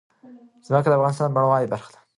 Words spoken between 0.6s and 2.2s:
ځمکه د افغانستان د بڼوالۍ برخه ده.